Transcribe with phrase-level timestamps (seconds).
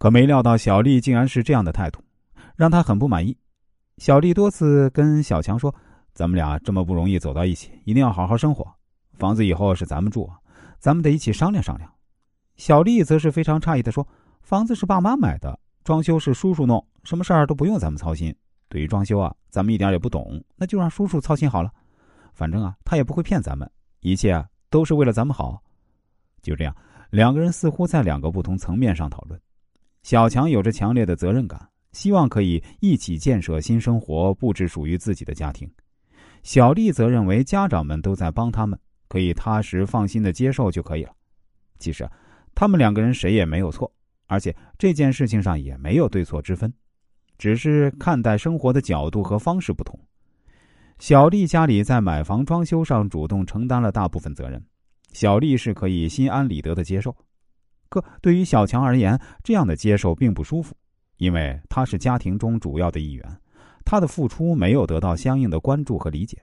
[0.00, 2.02] 可没料到小丽竟然是这样的态度，
[2.56, 3.36] 让他很不满意。
[3.98, 5.72] 小丽多次跟小强说
[6.14, 8.66] ：“咱们俩这么不容易走到一起，一定要好好生活。
[9.18, 10.26] 房子以后是咱们住，
[10.78, 11.92] 咱们得一起商量商量。”
[12.56, 14.08] 小丽则是非常诧异的说
[14.40, 18.34] ：“房子是爸妈买的，装修是叔叔弄，什么事儿都不用咱们操心。
[18.70, 21.70] 对于装修啊，咱们一点也不懂，那就让叔叔操心好了。
[22.32, 23.70] 反正啊，他也不会骗咱们，
[24.00, 25.62] 一切啊都是为了咱们好。”
[26.40, 26.74] 就这样，
[27.10, 29.38] 两个人似乎在两个不同层面上讨论。
[30.02, 31.70] 小强有着强烈的责任感。
[31.92, 35.68] 希望可以一起建设新生活，布置属于自己的家庭。
[36.44, 38.78] 小丽则认为家长们都在帮他们，
[39.08, 41.10] 可以踏实放心的接受就可以了。
[41.80, 42.08] 其实，
[42.54, 43.92] 他们两个人谁也没有错，
[44.28, 46.72] 而且这件事情上也没有对错之分，
[47.38, 49.98] 只是看待生活的角度和方式不同。
[51.00, 54.64] 小丽家里在买房装修上主动承担了大部分责任，
[55.12, 57.12] 小丽是可以心安理得的接受。
[57.90, 60.74] 可对于小强而言，这样的接受并不舒服。
[61.18, 63.40] 因为他是家庭中主要的一员，
[63.84, 66.42] 他的付出没有得到相应的关注和理解。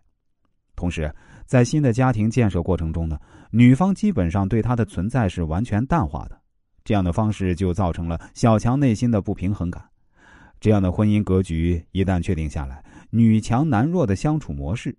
[0.75, 1.11] 同时，
[1.47, 3.17] 在新的家庭建设过程中呢，
[3.49, 6.39] 女方基本上对他的存在是完全淡化的。
[6.83, 9.83] 这样的方式就造成了小强内心的不平衡感。
[10.59, 14.95] 这样的婚姻格局一旦确定下来，女强男弱的相处模式，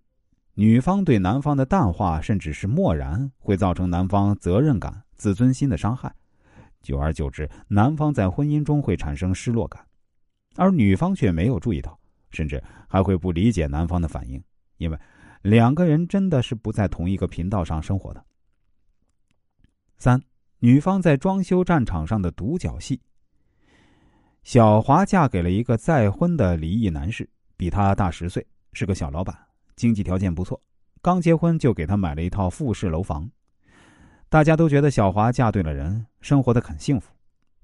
[0.55, 6.12] 女方对男方的淡化甚至是漠然，会造成男方责任感、自尊心的伤害。
[6.83, 9.84] 久而久之，男方在婚姻中会产生失落感，
[10.57, 11.98] 而女方却没有注意到，
[12.31, 14.43] 甚至还会不理解男方的反应，
[14.77, 14.98] 因为
[15.43, 18.25] 两个人真的是不在同一个频道上生活的。
[19.98, 20.20] 三，
[20.61, 23.01] 女方在装修战场上的独角戏。
[24.45, 29.37] 小华嫁给了一个再婚的离异男士，比她大十岁，是个小老板，
[29.77, 30.59] 经济条件不错，
[31.03, 33.29] 刚结婚就给她买了一套复式楼房。
[34.31, 37.11] 大家都觉得小华嫁对了人，生活的很幸福。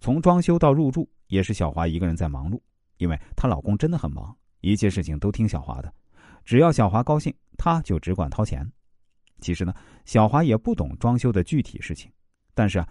[0.01, 2.59] 从装修到入住，也是小华一个人在忙碌，
[2.97, 5.93] 因为她老公真的很忙，一切事情都听小华的，
[6.43, 8.67] 只要小华高兴，他就只管掏钱。
[9.41, 9.75] 其实呢，
[10.07, 12.11] 小华也不懂装修的具体事情，
[12.55, 12.89] 但是啊，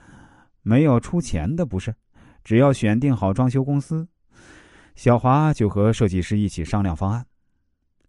[0.62, 1.96] 没有出钱的不是，
[2.44, 4.08] 只要选定好装修公司，
[4.94, 7.26] 小华就和设计师一起商量方案。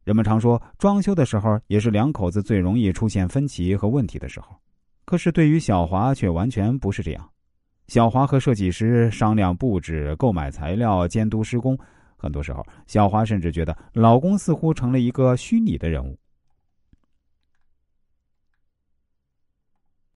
[0.04, 4.54] 人们常说，装修的时候也是两口子最容易出现分歧和问题的时候。
[5.04, 7.30] 可是对于小华却完全不是这样，
[7.88, 11.78] 小华和设计师商量布置、购买材料、监督施工，
[12.16, 16.18] 很多时候，小华甚至觉得老公似乎成了一个虚拟的人物，